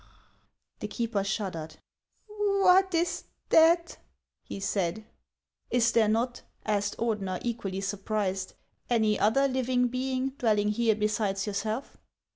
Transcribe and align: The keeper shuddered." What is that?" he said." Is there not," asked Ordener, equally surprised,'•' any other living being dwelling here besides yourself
The 0.79 0.87
keeper 0.87 1.23
shuddered." 1.23 1.75
What 2.27 2.91
is 2.95 3.25
that?" 3.49 3.97
he 4.49 4.59
said." 4.59 5.05
Is 5.69 5.91
there 5.91 6.07
not," 6.07 6.41
asked 6.65 6.97
Ordener, 6.97 7.37
equally 7.43 7.81
surprised,'•' 7.81 8.53
any 8.89 9.19
other 9.19 9.47
living 9.47 9.89
being 9.89 10.29
dwelling 10.31 10.69
here 10.69 10.95
besides 10.95 11.45
yourself 11.45 11.97